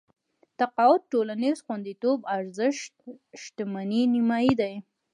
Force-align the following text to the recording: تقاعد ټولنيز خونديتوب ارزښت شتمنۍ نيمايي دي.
تقاعد 0.59 1.01
ټولنيز 1.11 1.57
خونديتوب 1.65 2.17
ارزښت 2.37 2.95
شتمنۍ 3.41 4.03
نيمايي 4.13 4.53
دي. 4.61 4.73